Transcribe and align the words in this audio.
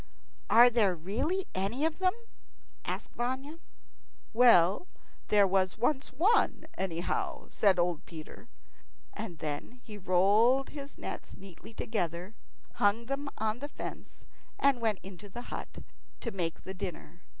"Are 0.49 0.71
there 0.71 0.95
really 0.95 1.45
any 1.53 1.85
of 1.85 1.99
them?" 1.99 2.13
asked 2.85 3.11
Vanya. 3.13 3.59
"Well, 4.33 4.87
there 5.27 5.45
was 5.45 5.77
once 5.77 6.07
one, 6.11 6.65
anyhow," 6.75 7.49
said 7.49 7.77
old 7.77 8.07
Peter; 8.07 8.49
and 9.13 9.37
then 9.37 9.79
he 9.83 9.99
rolled 9.99 10.69
his 10.69 10.97
nets 10.97 11.37
neatly 11.37 11.75
together, 11.75 12.33
hung 12.81 13.05
them 13.05 13.29
on 13.37 13.59
the 13.59 13.69
fence, 13.69 14.25
and 14.57 14.81
went 14.81 14.97
into 15.03 15.29
the 15.29 15.41
hut 15.53 15.77
to 16.21 16.31
make 16.31 16.63
the 16.63 16.73
dinner. 16.73 17.21